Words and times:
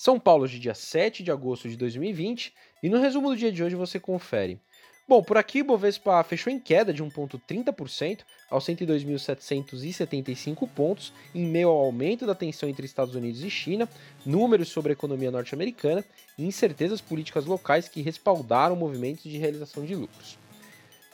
São 0.00 0.20
Paulo 0.20 0.46
de 0.46 0.60
dia 0.60 0.74
7 0.74 1.24
de 1.24 1.32
agosto 1.32 1.68
de 1.68 1.76
2020 1.76 2.54
e 2.84 2.88
no 2.88 3.00
resumo 3.00 3.30
do 3.30 3.36
dia 3.36 3.50
de 3.50 3.64
hoje 3.64 3.74
você 3.74 3.98
confere. 3.98 4.60
Bom, 5.08 5.24
por 5.24 5.36
aqui 5.36 5.60
o 5.60 5.64
Bovespa 5.64 6.22
fechou 6.22 6.52
em 6.52 6.60
queda 6.60 6.94
de 6.94 7.02
1,30% 7.02 8.20
aos 8.48 8.64
102.775 8.64 10.68
pontos, 10.68 11.12
em 11.34 11.44
meio 11.44 11.70
ao 11.70 11.78
aumento 11.78 12.24
da 12.24 12.36
tensão 12.36 12.68
entre 12.68 12.86
Estados 12.86 13.16
Unidos 13.16 13.42
e 13.42 13.50
China, 13.50 13.88
números 14.24 14.68
sobre 14.68 14.92
a 14.92 14.94
economia 14.94 15.32
norte-americana 15.32 16.04
e 16.38 16.46
incertezas 16.46 17.00
políticas 17.00 17.44
locais 17.44 17.88
que 17.88 18.00
respaldaram 18.00 18.76
movimentos 18.76 19.24
de 19.24 19.36
realização 19.36 19.84
de 19.84 19.96
lucros. 19.96 20.38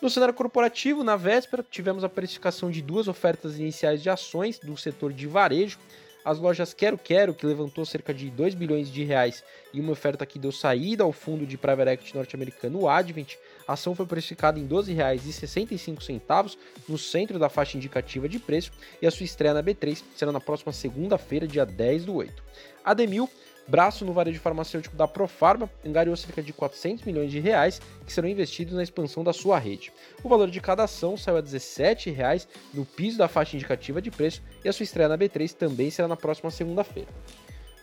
No 0.02 0.10
cenário 0.10 0.34
corporativo, 0.34 1.02
na 1.02 1.16
véspera, 1.16 1.64
tivemos 1.70 2.04
a 2.04 2.08
precificação 2.10 2.70
de 2.70 2.82
duas 2.82 3.08
ofertas 3.08 3.58
iniciais 3.58 4.02
de 4.02 4.10
ações 4.10 4.58
do 4.58 4.76
setor 4.76 5.10
de 5.10 5.26
varejo, 5.26 5.78
as 6.25 6.38
lojas 6.38 6.72
Quero 6.72 6.96
Quero, 6.96 7.34
que 7.34 7.45
levantou 7.46 7.84
cerca 7.84 8.14
de 8.14 8.30
2 8.30 8.54
bilhões 8.54 8.90
de 8.90 9.04
reais 9.04 9.44
e 9.72 9.80
uma 9.80 9.93
oferta 9.93 10.25
que 10.25 10.39
deu 10.39 10.50
saída 10.50 11.04
ao 11.04 11.12
fundo 11.12 11.46
de 11.46 11.58
private 11.58 11.90
equity 11.90 12.17
norte-americano 12.17 12.89
Advent, 12.89 13.35
a 13.67 13.75
ação 13.75 13.94
foi 13.94 14.07
precificada 14.07 14.58
em 14.58 14.62
R$ 14.62 14.68
12,65 14.68 16.57
no 16.89 16.96
centro 16.96 17.39
da 17.39 17.48
faixa 17.48 17.76
indicativa 17.76 18.29
de 18.29 18.39
preço 18.39 18.72
e 19.03 19.07
a 19.07 19.11
sua 19.11 19.25
estreia 19.25 19.54
na 19.54 19.62
B3 19.62 20.03
será 20.17 20.32
na 20.32 20.40
próxima 20.40 20.72
segunda-feira, 20.72 21.46
dia 21.46 21.67
10 21.67 22.07
do 22.07 22.14
8. 22.14 22.43
A 22.84 22.95
Demil 22.95 23.29
braço 23.67 24.04
no 24.04 24.13
varejo 24.13 24.41
farmacêutico 24.41 24.96
da 24.96 25.09
Profarma, 25.09 25.71
angariou 25.85 26.17
cerca 26.17 26.43
de 26.43 26.53
400 26.53 27.04
milhões 27.04 27.31
de 27.31 27.41
reais 27.41 27.81
que 28.07 28.13
serão 28.13 28.29
investidos 28.29 28.75
na 28.75 28.82
expansão 28.82 29.25
da 29.25 29.32
sua 29.32 29.59
rede. 29.59 29.93
O 30.23 30.29
valor 30.29 30.50
de 30.50 30.61
cada 30.61 30.85
ação 30.85 31.17
saiu 31.17 31.39
a 31.39 31.40
17 31.40 32.11
reais 32.11 32.47
no 32.73 32.84
piso 32.84 33.19
da 33.19 33.28
faixa 33.28 33.56
indicativa 33.56 34.00
de 34.00 34.11
preço 34.11 34.42
e 34.64 34.69
a 34.69 34.73
sua 34.73 34.84
estreia 34.84 35.09
na 35.09 35.19
B3 35.19 35.53
também 35.53 35.91
será 35.91 36.09
na 36.09 36.17
próxima 36.17 36.50
segunda-feira. 36.50 37.09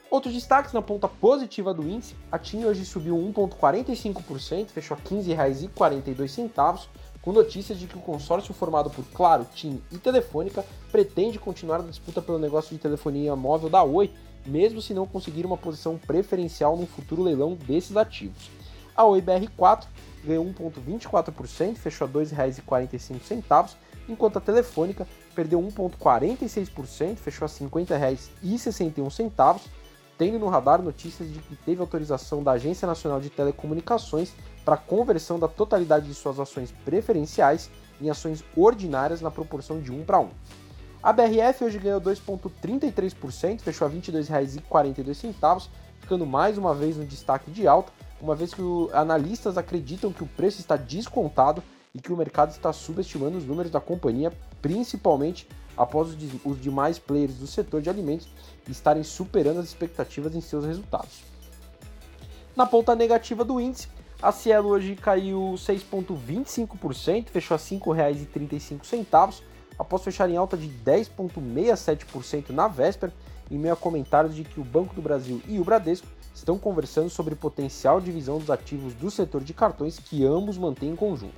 Outros 0.09 0.33
destaques 0.33 0.73
na 0.73 0.81
ponta 0.81 1.07
positiva 1.07 1.73
do 1.73 1.87
índice, 1.87 2.17
a 2.29 2.37
TIM 2.37 2.65
hoje 2.65 2.83
subiu 2.83 3.15
1,45%, 3.15 4.67
fechou 4.67 4.97
a 4.97 4.99
R$ 4.99 5.05
15,42, 5.15 6.87
com 7.21 7.31
notícias 7.31 7.79
de 7.79 7.87
que 7.87 7.97
o 7.97 8.01
consórcio 8.01 8.53
formado 8.53 8.89
por 8.89 9.05
Claro, 9.13 9.47
TIM 9.55 9.81
e 9.89 9.97
Telefônica 9.97 10.65
pretende 10.91 11.39
continuar 11.39 11.79
a 11.79 11.83
disputa 11.83 12.21
pelo 12.21 12.39
negócio 12.39 12.75
de 12.75 12.81
telefonia 12.81 13.37
móvel 13.37 13.69
da 13.69 13.83
Oi 13.83 14.11
mesmo 14.45 14.81
se 14.81 14.93
não 14.93 15.05
conseguir 15.05 15.45
uma 15.45 15.57
posição 15.57 15.97
preferencial 15.97 16.75
no 16.75 16.85
futuro 16.85 17.23
leilão 17.23 17.55
desses 17.55 17.95
ativos. 17.97 18.49
A 18.95 19.03
OIBR4 19.03 19.85
ganhou 20.23 20.45
1,24%, 20.45 21.75
fechou 21.75 22.07
a 22.07 22.09
R$ 22.09 22.25
2,45, 22.25 23.75
enquanto 24.07 24.37
a 24.37 24.41
Telefônica 24.41 25.07
perdeu 25.33 25.61
1,46%, 25.61 27.17
fechou 27.17 27.45
a 27.45 27.49
R$ 27.49 27.55
50,61, 28.43 29.61
tendo 30.17 30.37
no 30.37 30.49
radar 30.49 30.81
notícias 30.81 31.31
de 31.31 31.39
que 31.39 31.55
teve 31.55 31.81
autorização 31.81 32.43
da 32.43 32.51
Agência 32.51 32.87
Nacional 32.87 33.19
de 33.19 33.29
Telecomunicações 33.29 34.33
para 34.63 34.77
conversão 34.77 35.39
da 35.39 35.47
totalidade 35.47 36.05
de 36.05 36.13
suas 36.13 36.39
ações 36.39 36.71
preferenciais 36.85 37.71
em 37.99 38.09
ações 38.09 38.43
ordinárias 38.55 39.21
na 39.21 39.31
proporção 39.31 39.79
de 39.79 39.91
1 39.91 40.03
para 40.03 40.19
1. 40.19 40.29
A 41.03 41.11
BRF 41.11 41.63
hoje 41.63 41.79
ganhou 41.79 41.99
2,33%, 41.99 43.61
fechou 43.61 43.87
a 43.87 43.89
R$ 43.89 43.97
22,42, 43.99 45.67
ficando 45.99 46.27
mais 46.27 46.59
uma 46.59 46.75
vez 46.75 46.95
no 46.95 47.03
destaque 47.03 47.49
de 47.49 47.67
alta, 47.67 47.91
uma 48.21 48.35
vez 48.35 48.53
que 48.53 48.61
analistas 48.93 49.57
acreditam 49.57 50.13
que 50.13 50.21
o 50.23 50.27
preço 50.27 50.59
está 50.59 50.75
descontado 50.75 51.63
e 51.95 51.99
que 51.99 52.13
o 52.13 52.17
mercado 52.17 52.51
está 52.51 52.71
subestimando 52.71 53.39
os 53.39 53.45
números 53.45 53.71
da 53.71 53.81
companhia, 53.81 54.31
principalmente 54.61 55.47
após 55.75 56.15
os 56.45 56.61
demais 56.61 56.99
players 56.99 57.33
do 57.33 57.47
setor 57.47 57.81
de 57.81 57.89
alimentos 57.89 58.29
estarem 58.69 59.03
superando 59.03 59.59
as 59.59 59.65
expectativas 59.65 60.35
em 60.35 60.41
seus 60.41 60.65
resultados. 60.65 61.23
Na 62.55 62.67
ponta 62.67 62.93
negativa 62.93 63.43
do 63.43 63.59
índice, 63.59 63.87
a 64.21 64.31
Cielo 64.31 64.69
hoje 64.69 64.95
caiu 64.95 65.55
6,25%, 65.57 67.29
fechou 67.29 67.55
a 67.55 67.57
R$ 67.57 67.63
5,35 67.63 69.41
após 69.81 70.03
fechar 70.03 70.29
em 70.29 70.37
alta 70.37 70.55
de 70.55 70.69
10,67% 70.85 72.51
na 72.51 72.67
véspera, 72.67 73.11
em 73.49 73.57
meio 73.57 73.73
a 73.73 73.77
comentários 73.77 74.35
de 74.35 74.43
que 74.43 74.59
o 74.59 74.63
Banco 74.63 74.93
do 74.93 75.01
Brasil 75.01 75.41
e 75.47 75.59
o 75.59 75.63
Bradesco 75.63 76.05
estão 76.35 76.55
conversando 76.59 77.09
sobre 77.09 77.33
potencial 77.33 77.99
divisão 77.99 78.37
dos 78.37 78.51
ativos 78.51 78.93
do 78.93 79.09
setor 79.09 79.43
de 79.43 79.55
cartões 79.55 79.97
que 79.97 80.23
ambos 80.23 80.55
mantêm 80.55 80.91
em 80.91 80.95
conjunto. 80.95 81.33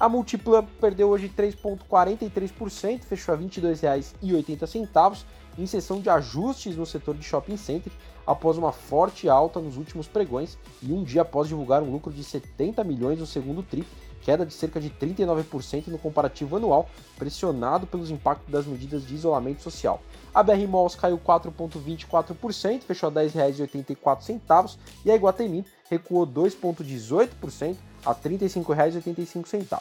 A 0.00 0.08
Multiplan 0.08 0.64
perdeu 0.80 1.08
hoje 1.08 1.32
3,43%, 1.34 3.02
fechou 3.04 3.32
a 3.32 3.38
R$ 3.38 3.44
22,80 3.44 5.24
em 5.56 5.64
sessão 5.64 6.00
de 6.00 6.10
ajustes 6.10 6.76
no 6.76 6.84
setor 6.84 7.14
de 7.14 7.22
shopping 7.22 7.56
center, 7.56 7.92
após 8.26 8.58
uma 8.58 8.72
forte 8.72 9.28
alta 9.28 9.60
nos 9.60 9.76
últimos 9.76 10.08
pregões 10.08 10.58
e 10.82 10.92
um 10.92 11.04
dia 11.04 11.22
após 11.22 11.46
divulgar 11.46 11.82
um 11.82 11.90
lucro 11.90 12.12
de 12.12 12.24
70 12.24 12.82
milhões 12.82 13.20
no 13.20 13.26
segundo 13.26 13.62
TRI, 13.62 13.86
queda 14.26 14.44
de 14.44 14.52
cerca 14.52 14.80
de 14.80 14.90
39% 14.90 15.86
no 15.86 15.98
comparativo 15.98 16.56
anual, 16.56 16.90
pressionado 17.16 17.86
pelos 17.86 18.10
impactos 18.10 18.50
das 18.50 18.66
medidas 18.66 19.06
de 19.06 19.14
isolamento 19.14 19.62
social. 19.62 20.02
A 20.34 20.42
BR 20.42 20.66
Malls 20.68 20.96
caiu 20.96 21.16
4,24%, 21.16 22.80
fechou 22.80 23.08
a 23.08 23.12
R$ 23.12 23.28
10,84 23.28 24.76
e 25.04 25.12
a 25.12 25.14
Iguatemi 25.14 25.64
recuou 25.88 26.26
2,18% 26.26 27.76
a 28.04 28.10
R$ 28.10 28.16
35,85. 28.24 29.80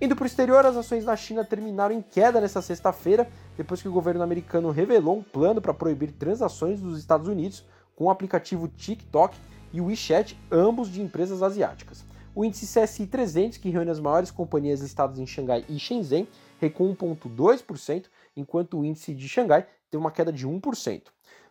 Indo 0.00 0.16
para 0.16 0.24
o 0.24 0.26
exterior, 0.26 0.66
as 0.66 0.76
ações 0.76 1.04
na 1.04 1.14
China 1.14 1.44
terminaram 1.44 1.94
em 1.94 2.02
queda 2.02 2.40
nesta 2.40 2.60
sexta-feira, 2.60 3.30
depois 3.56 3.80
que 3.80 3.88
o 3.88 3.92
governo 3.92 4.24
americano 4.24 4.72
revelou 4.72 5.16
um 5.16 5.22
plano 5.22 5.60
para 5.60 5.72
proibir 5.72 6.10
transações 6.10 6.80
dos 6.80 6.98
Estados 6.98 7.28
Unidos 7.28 7.64
com 7.94 8.06
o 8.06 8.10
aplicativo 8.10 8.66
TikTok 8.66 9.36
e 9.72 9.80
WeChat, 9.80 10.36
ambos 10.50 10.90
de 10.90 11.00
empresas 11.00 11.40
asiáticas. 11.40 12.09
O 12.32 12.44
índice 12.44 12.66
CSI 12.66 13.06
300, 13.08 13.58
que 13.58 13.70
reúne 13.70 13.90
as 13.90 13.98
maiores 13.98 14.30
companhias 14.30 14.80
listadas 14.80 15.18
em 15.18 15.26
Xangai 15.26 15.64
e 15.68 15.78
Shenzhen, 15.80 16.28
recuou 16.60 16.94
1,2%, 16.94 18.04
enquanto 18.36 18.78
o 18.78 18.84
índice 18.84 19.12
de 19.12 19.28
Xangai 19.28 19.66
teve 19.90 20.00
uma 20.00 20.12
queda 20.12 20.32
de 20.32 20.46
1%. 20.46 21.02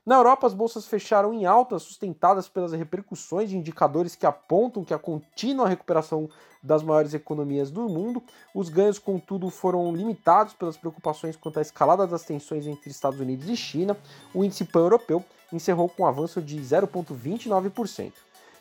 Na 0.05 0.15
Europa, 0.15 0.47
as 0.47 0.53
bolsas 0.53 0.87
fecharam 0.87 1.33
em 1.33 1.45
alta, 1.45 1.77
sustentadas 1.77 2.47
pelas 2.47 2.71
repercussões 2.71 3.49
de 3.49 3.57
indicadores 3.57 4.15
que 4.15 4.25
apontam 4.25 4.85
que 4.85 4.93
a 4.93 4.97
contínua 4.97 5.67
recuperação 5.67 6.29
das 6.63 6.81
maiores 6.81 7.13
economias 7.13 7.69
do 7.69 7.87
mundo. 7.89 8.23
Os 8.55 8.69
ganhos, 8.69 8.97
contudo, 8.97 9.49
foram 9.49 9.93
limitados 9.93 10.53
pelas 10.53 10.77
preocupações 10.77 11.35
quanto 11.35 11.59
à 11.59 11.61
escalada 11.61 12.07
das 12.07 12.23
tensões 12.23 12.65
entre 12.65 12.89
Estados 12.89 13.19
Unidos 13.19 13.49
e 13.49 13.55
China. 13.55 13.97
O 14.33 14.43
índice 14.43 14.63
pan-europeu 14.63 15.23
encerrou 15.51 15.89
com 15.89 16.03
um 16.03 16.07
avanço 16.07 16.41
de 16.41 16.57
0,29%. 16.57 18.13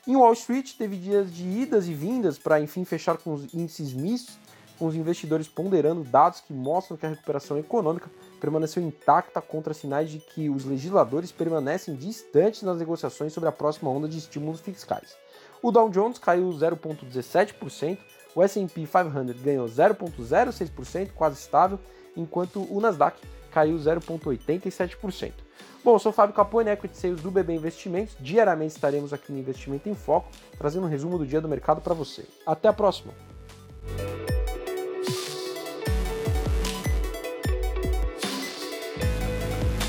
Em 0.09 0.17
Wall 0.17 0.33
Street, 0.33 0.73
teve 0.73 0.97
dias 0.97 1.31
de 1.31 1.43
idas 1.43 1.87
e 1.87 1.93
vindas 1.93 2.39
para 2.39 2.59
enfim 2.59 2.83
fechar 2.83 3.19
com 3.19 3.35
os 3.35 3.53
índices 3.53 3.93
mistos, 3.93 4.39
com 4.79 4.87
os 4.87 4.95
investidores 4.95 5.47
ponderando 5.47 6.03
dados 6.03 6.41
que 6.41 6.51
mostram 6.51 6.97
que 6.97 7.05
a 7.05 7.11
recuperação 7.11 7.59
econômica 7.59 8.11
permaneceu 8.41 8.83
intacta 8.83 9.43
contra 9.43 9.75
sinais 9.75 10.09
de 10.09 10.19
que 10.19 10.49
os 10.49 10.65
legisladores 10.65 11.31
permanecem 11.31 11.95
distantes 11.95 12.63
nas 12.63 12.79
negociações 12.79 13.35
sobre 13.35 13.51
a 13.51 13.53
próxima 13.53 13.91
onda 13.91 14.09
de 14.09 14.17
estímulos 14.17 14.61
fiscais. 14.61 15.15
O 15.61 15.71
Dow 15.71 15.91
Jones 15.91 16.17
caiu 16.17 16.49
0,17%, 16.49 17.99
o 18.35 18.43
S&P 18.43 18.87
500 18.87 19.43
ganhou 19.43 19.67
0,06%, 19.67 21.11
quase 21.13 21.39
estável, 21.39 21.79
enquanto 22.17 22.67
o 22.75 22.81
Nasdaq 22.81 23.21
caiu 23.53 23.77
0,87%. 23.77 25.48
Bom, 25.85 25.95
eu 25.95 25.99
sou 25.99 26.11
o 26.11 26.15
Fábio 26.15 26.35
Capone, 26.35 26.71
Equity 26.71 26.97
Sales 26.97 27.21
do 27.21 27.31
BB 27.31 27.55
Investimentos. 27.55 28.17
Diariamente 28.21 28.75
estaremos 28.75 29.13
aqui 29.13 29.33
no 29.33 29.39
Investimento 29.39 29.89
em 29.89 29.95
Foco, 29.95 30.29
trazendo 30.59 30.87
um 30.87 30.91
resumo 30.91 31.19
do 31.19 31.27
dia 31.27 31.41
do 31.41 31.49
mercado 31.49 31.81
para 31.81 31.95
você. 31.95 32.27
Até 32.45 32.69
a 32.69 32.73
próxima! 32.73 33.38